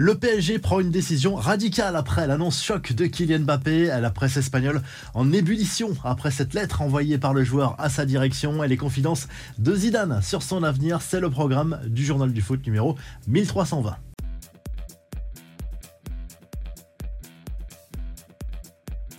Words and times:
Le 0.00 0.14
PSG 0.14 0.60
prend 0.60 0.78
une 0.78 0.92
décision 0.92 1.34
radicale 1.34 1.96
après 1.96 2.28
l'annonce 2.28 2.62
choc 2.62 2.92
de 2.92 3.06
Kylian 3.06 3.40
Mbappé. 3.40 3.86
La 4.00 4.10
presse 4.10 4.36
espagnole 4.36 4.80
en 5.12 5.32
ébullition 5.32 5.90
après 6.04 6.30
cette 6.30 6.54
lettre 6.54 6.82
envoyée 6.82 7.18
par 7.18 7.34
le 7.34 7.42
joueur 7.42 7.74
à 7.80 7.88
sa 7.88 8.06
direction 8.06 8.62
et 8.62 8.68
les 8.68 8.76
confidences 8.76 9.26
de 9.58 9.74
Zidane 9.74 10.22
sur 10.22 10.44
son 10.44 10.62
avenir. 10.62 11.02
C'est 11.02 11.18
le 11.18 11.30
programme 11.30 11.80
du 11.88 12.04
journal 12.04 12.32
du 12.32 12.40
foot 12.40 12.64
numéro 12.64 12.94
1320. 13.26 13.96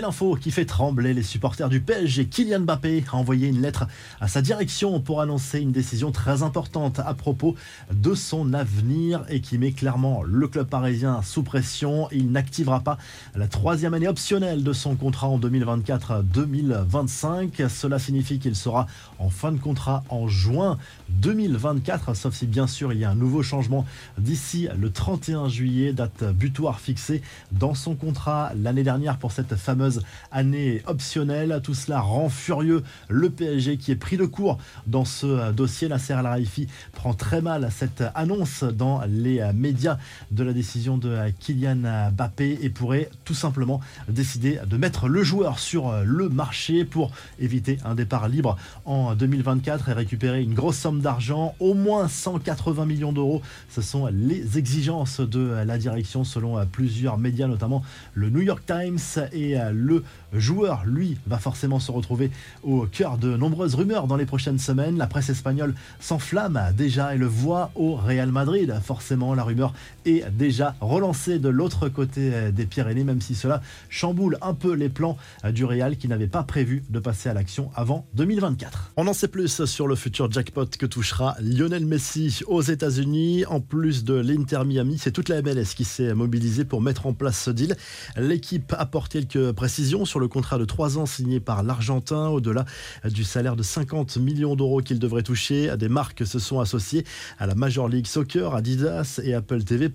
L'info 0.00 0.34
qui 0.34 0.50
fait 0.50 0.64
trembler 0.64 1.12
les 1.12 1.22
supporters 1.22 1.68
du 1.68 1.82
PSG. 1.82 2.26
Kylian 2.26 2.60
Mbappé 2.60 3.04
a 3.12 3.16
envoyé 3.16 3.48
une 3.48 3.60
lettre 3.60 3.86
à 4.18 4.28
sa 4.28 4.40
direction 4.40 4.98
pour 4.98 5.20
annoncer 5.20 5.60
une 5.60 5.72
décision 5.72 6.10
très 6.10 6.42
importante 6.42 7.00
à 7.00 7.12
propos 7.12 7.54
de 7.92 8.14
son 8.14 8.54
avenir 8.54 9.26
et 9.28 9.42
qui 9.42 9.58
met 9.58 9.72
clairement 9.72 10.22
le 10.22 10.48
club 10.48 10.68
parisien 10.68 11.20
sous 11.22 11.42
pression. 11.42 12.08
Il 12.12 12.32
n'activera 12.32 12.80
pas 12.80 12.96
la 13.34 13.46
troisième 13.46 13.92
année 13.92 14.08
optionnelle 14.08 14.64
de 14.64 14.72
son 14.72 14.96
contrat 14.96 15.28
en 15.28 15.38
2024-2025. 15.38 17.68
Cela 17.68 17.98
signifie 17.98 18.38
qu'il 18.38 18.56
sera 18.56 18.86
en 19.18 19.28
fin 19.28 19.52
de 19.52 19.58
contrat 19.58 20.02
en 20.08 20.28
juin 20.28 20.78
2024, 21.10 22.14
sauf 22.14 22.34
si 22.34 22.46
bien 22.46 22.66
sûr 22.66 22.94
il 22.94 23.00
y 23.00 23.04
a 23.04 23.10
un 23.10 23.14
nouveau 23.14 23.42
changement 23.42 23.84
d'ici 24.16 24.66
le 24.78 24.90
31 24.90 25.50
juillet, 25.50 25.92
date 25.92 26.24
butoir 26.32 26.80
fixée 26.80 27.20
dans 27.52 27.74
son 27.74 27.94
contrat 27.94 28.52
l'année 28.56 28.82
dernière 28.82 29.18
pour 29.18 29.32
cette 29.32 29.56
fameuse 29.56 29.89
année 30.30 30.82
optionnelle. 30.86 31.60
Tout 31.62 31.74
cela 31.74 32.00
rend 32.00 32.28
furieux 32.28 32.82
le 33.08 33.30
PSG 33.30 33.76
qui 33.76 33.92
est 33.92 33.96
pris 33.96 34.16
de 34.16 34.26
court 34.26 34.58
dans 34.86 35.04
ce 35.04 35.52
dossier. 35.52 35.88
La 35.88 35.98
Serre 35.98 36.22
Raifi 36.22 36.68
prend 36.92 37.14
très 37.14 37.40
mal 37.40 37.68
cette 37.70 38.02
annonce 38.14 38.64
dans 38.64 39.02
les 39.08 39.42
médias 39.54 39.98
de 40.30 40.44
la 40.44 40.52
décision 40.52 40.98
de 40.98 41.18
Kylian 41.38 42.10
Mbappé 42.12 42.58
et 42.62 42.70
pourrait 42.70 43.10
tout 43.24 43.34
simplement 43.34 43.80
décider 44.08 44.60
de 44.66 44.76
mettre 44.76 45.08
le 45.08 45.22
joueur 45.22 45.58
sur 45.58 45.92
le 46.04 46.28
marché 46.28 46.84
pour 46.84 47.12
éviter 47.38 47.78
un 47.84 47.94
départ 47.94 48.28
libre 48.28 48.56
en 48.84 49.14
2024 49.14 49.88
et 49.88 49.92
récupérer 49.92 50.42
une 50.42 50.54
grosse 50.54 50.76
somme 50.76 51.00
d'argent, 51.00 51.54
au 51.60 51.74
moins 51.74 52.08
180 52.08 52.86
millions 52.86 53.12
d'euros. 53.12 53.42
Ce 53.70 53.82
sont 53.82 54.06
les 54.12 54.58
exigences 54.58 55.20
de 55.20 55.62
la 55.64 55.78
direction 55.78 56.24
selon 56.24 56.64
plusieurs 56.66 57.18
médias, 57.18 57.46
notamment 57.46 57.82
le 58.14 58.30
New 58.30 58.42
York 58.42 58.62
Times 58.66 58.98
et 59.32 59.56
le 59.72 59.79
le 59.80 60.02
joueur, 60.32 60.82
lui, 60.84 61.18
va 61.26 61.38
forcément 61.38 61.80
se 61.80 61.90
retrouver 61.90 62.30
au 62.62 62.86
cœur 62.86 63.18
de 63.18 63.36
nombreuses 63.36 63.74
rumeurs 63.74 64.06
dans 64.06 64.16
les 64.16 64.26
prochaines 64.26 64.58
semaines. 64.58 64.96
La 64.96 65.06
presse 65.06 65.30
espagnole 65.30 65.74
s'enflamme 66.00 66.60
déjà 66.76 67.14
et 67.14 67.18
le 67.18 67.26
voit 67.26 67.70
au 67.74 67.94
Real 67.94 68.32
Madrid. 68.32 68.74
Forcément, 68.84 69.34
la 69.34 69.44
rumeur 69.44 69.74
est 70.04 70.30
déjà 70.30 70.74
relancée 70.80 71.38
de 71.38 71.48
l'autre 71.48 71.88
côté 71.88 72.52
des 72.52 72.66
Pyrénées, 72.66 73.04
même 73.04 73.20
si 73.20 73.34
cela 73.34 73.62
chamboule 73.88 74.38
un 74.42 74.54
peu 74.54 74.72
les 74.72 74.88
plans 74.88 75.16
du 75.52 75.64
Real 75.64 75.96
qui 75.96 76.08
n'avait 76.08 76.26
pas 76.26 76.42
prévu 76.42 76.82
de 76.90 76.98
passer 76.98 77.28
à 77.28 77.34
l'action 77.34 77.70
avant 77.74 78.06
2024. 78.14 78.92
On 78.96 79.06
en 79.06 79.12
sait 79.12 79.28
plus 79.28 79.64
sur 79.64 79.86
le 79.86 79.94
futur 79.94 80.30
jackpot 80.30 80.66
que 80.78 80.86
touchera 80.86 81.36
Lionel 81.40 81.86
Messi 81.86 82.42
aux 82.46 82.62
États-Unis. 82.62 83.44
En 83.46 83.60
plus 83.60 84.04
de 84.04 84.14
l'Inter 84.14 84.62
Miami, 84.64 84.98
c'est 84.98 85.12
toute 85.12 85.28
la 85.28 85.42
MLS 85.42 85.74
qui 85.76 85.84
s'est 85.84 86.14
mobilisée 86.14 86.64
pour 86.64 86.80
mettre 86.80 87.06
en 87.06 87.12
place 87.12 87.38
ce 87.38 87.50
deal. 87.50 87.76
L'équipe 88.16 88.74
apporte 88.78 89.12
quelques 89.12 89.50
précision 89.52 90.04
sur 90.04 90.19
le 90.20 90.28
contrat 90.28 90.58
de 90.58 90.64
3 90.64 90.98
ans 90.98 91.06
signé 91.06 91.40
par 91.40 91.64
l'Argentin, 91.64 92.28
au-delà 92.28 92.64
du 93.04 93.24
salaire 93.24 93.56
de 93.56 93.62
50 93.62 94.18
millions 94.18 94.54
d'euros 94.54 94.80
qu'il 94.80 94.98
devrait 95.00 95.22
toucher. 95.22 95.76
Des 95.76 95.88
marques 95.88 96.24
se 96.26 96.38
sont 96.38 96.60
associées 96.60 97.04
à 97.38 97.46
la 97.46 97.54
Major 97.54 97.88
League 97.88 98.06
Soccer, 98.06 98.54
Adidas 98.54 99.20
et 99.24 99.34
Apple 99.34 99.64
TV+, 99.64 99.90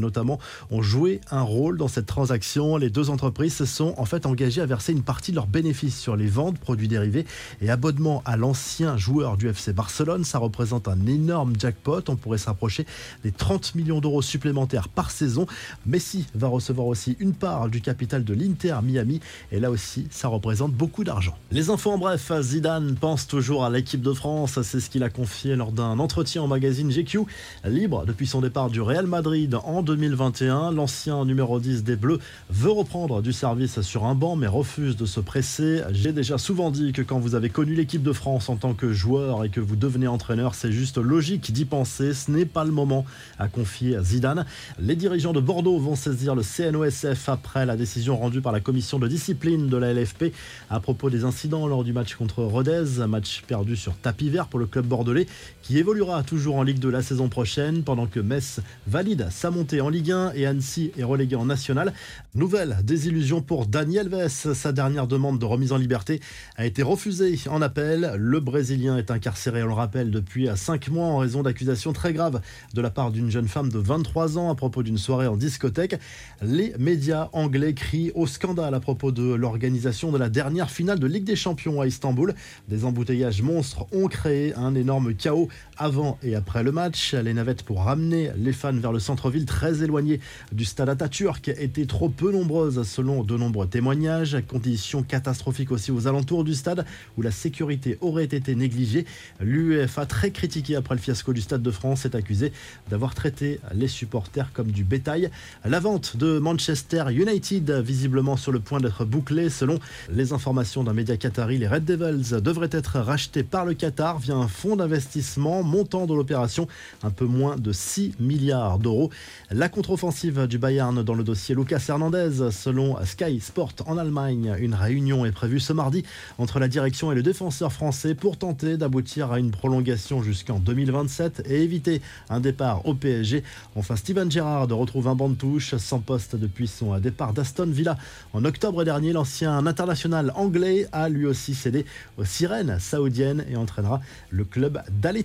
notamment, 0.00 0.38
ont 0.70 0.80
joué 0.80 1.20
un 1.30 1.42
rôle 1.42 1.76
dans 1.76 1.88
cette 1.88 2.06
transaction. 2.06 2.76
Les 2.76 2.90
deux 2.90 3.10
entreprises 3.10 3.54
se 3.54 3.66
sont 3.66 3.94
en 3.98 4.04
fait 4.04 4.24
engagées 4.26 4.62
à 4.62 4.66
verser 4.66 4.92
une 4.92 5.02
partie 5.02 5.32
de 5.32 5.36
leurs 5.36 5.46
bénéfices 5.46 5.98
sur 5.98 6.16
les 6.16 6.26
ventes, 6.26 6.58
produits 6.58 6.88
dérivés 6.88 7.26
et 7.60 7.70
abonnements 7.70 8.22
à 8.24 8.36
l'ancien 8.36 8.96
joueur 8.96 9.36
du 9.36 9.48
FC 9.48 9.72
Barcelone. 9.72 10.24
Ça 10.24 10.38
représente 10.38 10.88
un 10.88 11.06
énorme 11.06 11.54
jackpot. 11.58 12.02
On 12.08 12.16
pourrait 12.16 12.38
s'approcher 12.38 12.86
des 13.24 13.32
30 13.32 13.74
millions 13.74 14.00
d'euros 14.00 14.22
supplémentaires 14.22 14.88
par 14.88 15.10
saison. 15.10 15.46
Messi 15.84 16.26
va 16.34 16.48
recevoir 16.48 16.86
aussi 16.86 17.16
une 17.18 17.34
part 17.34 17.68
du 17.68 17.80
capital 17.80 18.24
de 18.24 18.34
l'Inter 18.34 18.76
Miami 18.82 19.20
et 19.52 19.60
là 19.64 19.70
aussi, 19.70 20.06
ça 20.10 20.28
représente 20.28 20.72
beaucoup 20.72 21.04
d'argent. 21.04 21.34
Les 21.50 21.70
infos 21.70 21.90
en 21.90 21.96
bref, 21.96 22.30
Zidane 22.42 22.96
pense 22.96 23.26
toujours 23.26 23.64
à 23.64 23.70
l'équipe 23.70 24.02
de 24.02 24.12
France. 24.12 24.60
C'est 24.60 24.78
ce 24.78 24.90
qu'il 24.90 25.02
a 25.02 25.08
confié 25.08 25.56
lors 25.56 25.72
d'un 25.72 25.98
entretien 25.98 26.42
au 26.42 26.46
magazine 26.46 26.90
GQ. 26.90 27.20
Libre 27.64 28.04
depuis 28.06 28.26
son 28.26 28.42
départ 28.42 28.68
du 28.68 28.82
Real 28.82 29.06
Madrid 29.06 29.56
en 29.64 29.82
2021, 29.82 30.72
l'ancien 30.72 31.24
numéro 31.24 31.60
10 31.60 31.82
des 31.82 31.96
Bleus 31.96 32.18
veut 32.50 32.72
reprendre 32.72 33.22
du 33.22 33.32
service 33.32 33.80
sur 33.80 34.04
un 34.04 34.14
banc 34.14 34.36
mais 34.36 34.46
refuse 34.46 34.98
de 34.98 35.06
se 35.06 35.20
presser. 35.20 35.80
J'ai 35.92 36.12
déjà 36.12 36.36
souvent 36.36 36.70
dit 36.70 36.92
que 36.92 37.00
quand 37.00 37.18
vous 37.18 37.34
avez 37.34 37.48
connu 37.48 37.74
l'équipe 37.74 38.02
de 38.02 38.12
France 38.12 38.50
en 38.50 38.56
tant 38.56 38.74
que 38.74 38.92
joueur 38.92 39.44
et 39.44 39.48
que 39.48 39.60
vous 39.60 39.76
devenez 39.76 40.08
entraîneur, 40.08 40.54
c'est 40.54 40.72
juste 40.72 40.98
logique 40.98 41.52
d'y 41.52 41.64
penser. 41.64 42.12
Ce 42.12 42.30
n'est 42.30 42.44
pas 42.44 42.64
le 42.64 42.70
moment, 42.70 43.06
à 43.38 43.48
confier 43.48 43.96
Zidane. 44.02 44.44
Les 44.78 44.94
dirigeants 44.94 45.32
de 45.32 45.40
Bordeaux 45.40 45.78
vont 45.78 45.96
saisir 45.96 46.34
le 46.34 46.42
CNOSF 46.42 47.30
après 47.30 47.64
la 47.64 47.78
décision 47.78 48.18
rendue 48.18 48.42
par 48.42 48.52
la 48.52 48.60
commission 48.60 48.98
de 48.98 49.08
discipline 49.08 49.53
de 49.56 49.76
la 49.76 49.92
LFP 49.92 50.32
à 50.70 50.80
propos 50.80 51.10
des 51.10 51.24
incidents 51.24 51.66
lors 51.66 51.84
du 51.84 51.92
match 51.92 52.14
contre 52.16 52.42
Rodez, 52.42 53.06
match 53.08 53.42
perdu 53.46 53.76
sur 53.76 53.94
tapis 53.94 54.28
vert 54.28 54.48
pour 54.48 54.58
le 54.58 54.66
club 54.66 54.86
bordelais 54.86 55.26
qui 55.62 55.78
évoluera 55.78 56.22
toujours 56.22 56.56
en 56.56 56.62
Ligue 56.62 56.78
2 56.78 56.90
la 56.90 57.02
saison 57.02 57.28
prochaine 57.28 57.82
pendant 57.84 58.06
que 58.06 58.20
Metz 58.20 58.60
valide 58.86 59.28
sa 59.30 59.50
montée 59.50 59.80
en 59.80 59.88
Ligue 59.88 60.10
1 60.10 60.32
et 60.34 60.46
Annecy 60.46 60.92
est 60.98 61.04
relégué 61.04 61.36
en 61.36 61.46
National. 61.46 61.92
Nouvelle 62.34 62.78
désillusion 62.82 63.40
pour 63.40 63.66
Daniel 63.66 64.08
Vess, 64.08 64.52
sa 64.52 64.72
dernière 64.72 65.06
demande 65.06 65.38
de 65.38 65.44
remise 65.44 65.72
en 65.72 65.76
liberté 65.76 66.20
a 66.56 66.66
été 66.66 66.82
refusée 66.82 67.38
en 67.48 67.62
appel. 67.62 68.14
Le 68.18 68.40
Brésilien 68.40 68.98
est 68.98 69.10
incarcéré, 69.10 69.62
on 69.62 69.68
le 69.68 69.72
rappelle, 69.72 70.10
depuis 70.10 70.48
5 70.54 70.88
mois 70.88 71.06
en 71.06 71.18
raison 71.18 71.42
d'accusations 71.42 71.92
très 71.92 72.12
graves 72.12 72.40
de 72.74 72.80
la 72.80 72.90
part 72.90 73.10
d'une 73.10 73.30
jeune 73.30 73.48
femme 73.48 73.70
de 73.70 73.78
23 73.78 74.38
ans 74.38 74.50
à 74.50 74.54
propos 74.54 74.82
d'une 74.82 74.98
soirée 74.98 75.26
en 75.26 75.36
discothèque. 75.36 75.98
Les 76.42 76.74
médias 76.78 77.28
anglais 77.32 77.74
crient 77.74 78.12
au 78.14 78.26
scandale 78.26 78.74
à 78.74 78.80
propos 78.80 79.12
de 79.12 79.34
l'organisation 79.44 80.10
de 80.10 80.16
la 80.16 80.30
dernière 80.30 80.70
finale 80.70 80.98
de 80.98 81.06
Ligue 81.06 81.24
des 81.24 81.36
Champions 81.36 81.82
à 81.82 81.86
Istanbul. 81.86 82.34
Des 82.68 82.86
embouteillages 82.86 83.42
monstres 83.42 83.84
ont 83.92 84.08
créé 84.08 84.54
un 84.54 84.74
énorme 84.74 85.12
chaos 85.14 85.50
avant 85.76 86.16
et 86.22 86.34
après 86.34 86.62
le 86.62 86.72
match. 86.72 87.12
Les 87.12 87.34
navettes 87.34 87.62
pour 87.62 87.84
ramener 87.84 88.30
les 88.38 88.54
fans 88.54 88.72
vers 88.72 88.90
le 88.90 88.98
centre-ville 88.98 89.44
très 89.44 89.82
éloigné 89.82 90.18
du 90.52 90.64
stade 90.64 90.88
Atatürk 90.88 91.48
étaient 91.48 91.84
trop 91.84 92.08
peu 92.08 92.32
nombreuses 92.32 92.84
selon 92.84 93.22
de 93.22 93.36
nombreux 93.36 93.66
témoignages. 93.66 94.38
Conditions 94.48 95.02
catastrophiques 95.02 95.72
aussi 95.72 95.92
aux 95.92 96.06
alentours 96.06 96.42
du 96.42 96.54
stade 96.54 96.86
où 97.18 97.22
la 97.22 97.30
sécurité 97.30 97.98
aurait 98.00 98.24
été 98.24 98.54
négligée. 98.54 99.04
L'UEFA 99.40 100.06
très 100.06 100.30
critiqué 100.30 100.74
après 100.74 100.94
le 100.94 101.02
fiasco 101.02 101.34
du 101.34 101.42
Stade 101.42 101.62
de 101.62 101.70
France 101.70 102.06
est 102.06 102.14
accusé 102.14 102.50
d'avoir 102.88 103.14
traité 103.14 103.60
les 103.74 103.88
supporters 103.88 104.54
comme 104.54 104.72
du 104.72 104.84
bétail. 104.84 105.28
La 105.66 105.80
vente 105.80 106.16
de 106.16 106.38
Manchester 106.38 107.04
United 107.10 107.70
visiblement 107.84 108.38
sur 108.38 108.52
le 108.52 108.60
point 108.60 108.80
d'être 108.80 109.04
Selon 109.34 109.80
les 110.10 110.32
informations 110.32 110.84
d'un 110.84 110.92
média 110.92 111.16
qatari, 111.16 111.58
les 111.58 111.66
Red 111.66 111.84
Devils 111.84 112.40
devraient 112.40 112.68
être 112.70 113.00
rachetés 113.00 113.42
par 113.42 113.64
le 113.64 113.74
Qatar 113.74 114.20
via 114.20 114.36
un 114.36 114.46
fonds 114.46 114.76
d'investissement 114.76 115.64
montant 115.64 116.06
de 116.06 116.14
l'opération 116.14 116.68
un 117.02 117.10
peu 117.10 117.24
moins 117.24 117.56
de 117.56 117.72
6 117.72 118.14
milliards 118.20 118.78
d'euros. 118.78 119.10
La 119.50 119.68
contre-offensive 119.68 120.46
du 120.46 120.58
Bayern 120.58 121.02
dans 121.02 121.14
le 121.14 121.24
dossier 121.24 121.56
Lucas 121.56 121.84
Hernandez, 121.88 122.50
selon 122.52 122.96
Sky 123.04 123.40
Sport 123.40 123.72
en 123.86 123.98
Allemagne, 123.98 124.54
une 124.60 124.74
réunion 124.74 125.24
est 125.24 125.32
prévue 125.32 125.58
ce 125.58 125.72
mardi 125.72 126.04
entre 126.38 126.60
la 126.60 126.68
direction 126.68 127.10
et 127.10 127.16
le 127.16 127.22
défenseur 127.22 127.72
français 127.72 128.14
pour 128.14 128.36
tenter 128.36 128.76
d'aboutir 128.76 129.32
à 129.32 129.40
une 129.40 129.50
prolongation 129.50 130.22
jusqu'en 130.22 130.60
2027 130.60 131.42
et 131.46 131.62
éviter 131.62 132.02
un 132.30 132.38
départ 132.38 132.86
au 132.86 132.94
PSG. 132.94 133.42
Enfin, 133.74 133.96
Steven 133.96 134.30
Gerrard 134.30 134.68
retrouve 134.68 135.08
un 135.08 135.16
banc 135.16 135.28
de 135.28 135.34
touche 135.34 135.74
sans 135.76 135.98
poste 135.98 136.36
depuis 136.36 136.68
son 136.68 136.96
départ 136.98 137.32
d'Aston 137.32 137.66
Villa 137.66 137.98
en 138.32 138.44
octobre 138.44 138.84
dernier, 138.84 139.12
l'ancien 139.24 139.66
international 139.66 140.32
anglais 140.34 140.86
a 140.92 141.08
lui 141.08 141.24
aussi 141.24 141.54
cédé 141.54 141.86
aux 142.18 142.26
sirènes 142.26 142.78
saoudiennes 142.78 143.42
et 143.48 143.56
entraînera 143.56 144.02
le 144.28 144.44
club 144.44 144.82
d'Al 144.90 145.16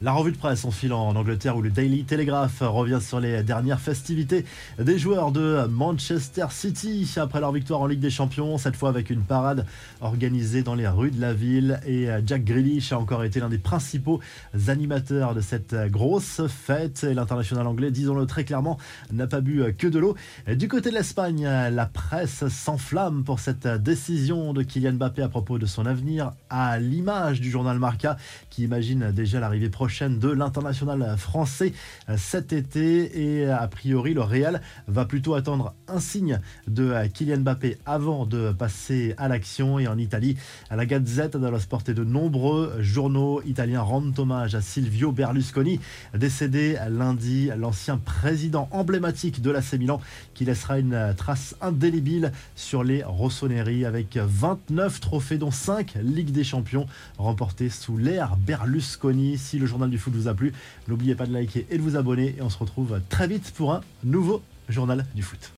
la 0.00 0.12
revue 0.12 0.30
de 0.30 0.36
presse 0.36 0.64
en 0.64 0.70
filant 0.70 1.08
en 1.08 1.16
Angleterre 1.16 1.56
où 1.56 1.62
le 1.62 1.70
Daily 1.70 2.04
Telegraph 2.04 2.58
revient 2.60 3.00
sur 3.00 3.18
les 3.18 3.42
dernières 3.42 3.80
festivités 3.80 4.44
des 4.78 4.96
joueurs 4.96 5.32
de 5.32 5.66
Manchester 5.68 6.46
City 6.50 7.12
après 7.16 7.40
leur 7.40 7.50
victoire 7.50 7.80
en 7.80 7.86
Ligue 7.88 7.98
des 7.98 8.10
Champions, 8.10 8.58
cette 8.58 8.76
fois 8.76 8.90
avec 8.90 9.10
une 9.10 9.22
parade 9.22 9.66
organisée 10.00 10.62
dans 10.62 10.76
les 10.76 10.86
rues 10.86 11.10
de 11.10 11.20
la 11.20 11.34
ville 11.34 11.80
et 11.84 12.06
Jack 12.24 12.44
Grealish 12.44 12.92
a 12.92 12.98
encore 12.98 13.24
été 13.24 13.40
l'un 13.40 13.48
des 13.48 13.58
principaux 13.58 14.20
animateurs 14.68 15.34
de 15.34 15.40
cette 15.40 15.74
grosse 15.90 16.42
fête. 16.46 17.02
L'international 17.02 17.66
anglais, 17.66 17.90
disons-le 17.90 18.26
très 18.26 18.44
clairement, 18.44 18.78
n'a 19.12 19.26
pas 19.26 19.40
bu 19.40 19.74
que 19.76 19.88
de 19.88 19.98
l'eau. 19.98 20.14
Du 20.46 20.68
côté 20.68 20.90
de 20.90 20.94
l'Espagne, 20.94 21.42
la 21.42 21.86
presse 21.86 22.46
s'enflamme 22.46 23.24
pour 23.24 23.40
cette 23.40 23.66
décision 23.66 24.52
de 24.52 24.62
Kylian 24.62 24.92
Mbappé 24.92 25.22
à 25.22 25.28
propos 25.28 25.58
de 25.58 25.66
son 25.66 25.86
avenir 25.86 26.30
à 26.50 26.78
l'image 26.78 27.40
du 27.40 27.50
journal 27.50 27.80
Marca 27.80 28.16
qui 28.48 28.62
imagine 28.62 29.10
déjà 29.10 29.40
l'arrivée 29.40 29.68
prochaine 29.68 29.87
prochaine 29.88 30.18
de 30.18 30.28
l'international 30.28 31.16
français 31.16 31.72
cet 32.18 32.52
été. 32.52 33.38
Et 33.38 33.46
a 33.46 33.66
priori, 33.68 34.12
le 34.12 34.20
Real 34.20 34.60
va 34.86 35.06
plutôt 35.06 35.32
attendre 35.32 35.72
un 35.88 35.98
signe 35.98 36.40
de 36.66 36.92
Kylian 37.14 37.38
Mbappé 37.38 37.78
avant 37.86 38.26
de 38.26 38.52
passer 38.52 39.14
à 39.16 39.28
l'action. 39.28 39.78
Et 39.78 39.88
en 39.88 39.96
Italie, 39.96 40.36
la 40.70 40.84
Gazette 40.84 41.38
dello 41.38 41.58
Sport 41.58 41.84
et 41.88 41.94
de 41.94 42.04
nombreux 42.04 42.74
journaux 42.80 43.40
italiens 43.46 43.80
rendent 43.80 44.18
hommage 44.18 44.54
à 44.54 44.60
Silvio 44.60 45.10
Berlusconi, 45.10 45.80
décédé 46.14 46.76
lundi, 46.90 47.48
l'ancien 47.56 47.96
président 47.96 48.68
emblématique 48.72 49.40
de 49.40 49.50
l'AC 49.50 49.72
Milan, 49.78 50.02
qui 50.34 50.44
laissera 50.44 50.78
une 50.78 51.14
trace 51.16 51.56
indélébile 51.62 52.32
sur 52.56 52.84
les 52.84 53.02
Rossoneri 53.02 53.86
avec 53.86 54.18
29 54.18 55.00
trophées, 55.00 55.38
dont 55.38 55.50
5 55.50 55.94
Ligue 56.02 56.32
des 56.32 56.44
Champions 56.44 56.84
remportés 57.16 57.70
sous 57.70 57.96
l'ère 57.96 58.36
Berlusconi. 58.36 59.38
Si 59.38 59.58
le 59.58 59.77
du 59.86 59.98
foot 59.98 60.12
vous 60.14 60.28
a 60.28 60.34
plu, 60.34 60.52
n'oubliez 60.88 61.14
pas 61.14 61.26
de 61.26 61.32
liker 61.32 61.66
et 61.70 61.78
de 61.78 61.82
vous 61.82 61.96
abonner. 61.96 62.34
Et 62.38 62.42
on 62.42 62.50
se 62.50 62.58
retrouve 62.58 63.00
très 63.08 63.28
vite 63.28 63.52
pour 63.54 63.72
un 63.72 63.82
nouveau 64.02 64.42
journal 64.68 65.06
du 65.14 65.22
foot. 65.22 65.38